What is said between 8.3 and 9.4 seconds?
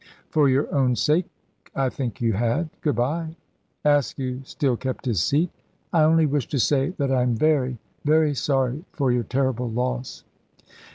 sorry for your